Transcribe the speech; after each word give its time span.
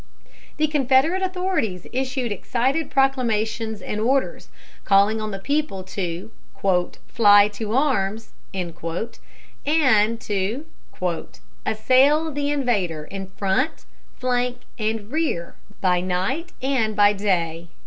The 0.57 0.65
Confederate 0.65 1.21
authorities 1.21 1.85
issued 1.93 2.31
excited 2.31 2.89
proclamations 2.89 3.83
and 3.83 4.01
orders, 4.01 4.47
calling 4.83 5.21
on 5.21 5.29
the 5.29 5.37
people 5.37 5.83
to 5.83 6.31
"fly 7.07 7.47
to 7.49 7.73
arms," 7.75 8.31
and 8.51 8.71
to 8.75 10.65
"assail 11.67 12.31
the 12.31 12.49
invader 12.49 13.03
in 13.03 13.27
front, 13.27 13.85
flank, 14.15 14.61
and 14.79 15.11
rear, 15.11 15.53
by 15.81 16.01
night 16.01 16.51
and 16.63 16.95
by 16.95 17.13
day." 17.13 17.67